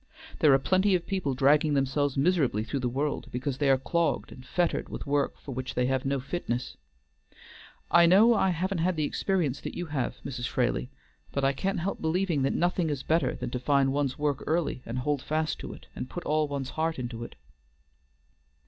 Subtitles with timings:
[0.39, 4.31] There are plenty of people dragging themselves miserably through the world, because they are clogged
[4.31, 6.75] and fettered with work for which they have no fitness.
[7.91, 10.47] I know I haven't had the experience that you have, Mrs.
[10.47, 10.89] Fraley,
[11.31, 14.81] but I can't help believing that nothing is better than to find one's work early
[14.87, 17.35] and hold fast to it, and put all one's heart into it."